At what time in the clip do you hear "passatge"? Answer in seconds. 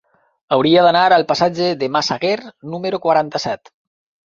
1.33-1.69